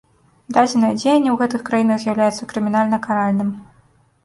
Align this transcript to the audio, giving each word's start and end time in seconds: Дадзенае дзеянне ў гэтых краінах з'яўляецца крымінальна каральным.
Дадзенае 0.55 0.89
дзеянне 1.01 1.31
ў 1.31 1.35
гэтых 1.43 1.61
краінах 1.69 2.01
з'яўляецца 2.05 2.51
крымінальна 2.55 3.03
каральным. 3.07 3.55